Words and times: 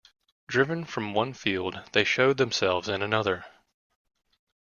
Driven 0.47 0.83
from 0.85 1.13
one 1.13 1.31
field, 1.31 1.79
they 1.91 2.03
showed 2.03 2.37
themselves 2.37 2.89
in 2.89 3.03
another. 3.03 3.45